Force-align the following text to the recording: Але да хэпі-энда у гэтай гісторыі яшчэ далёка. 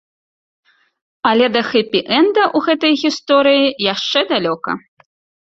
Але 1.31 1.45
да 1.55 1.61
хэпі-энда 1.71 2.43
у 2.61 2.63
гэтай 2.69 2.93
гісторыі 3.03 3.69
яшчэ 3.93 4.19
далёка. 4.35 4.71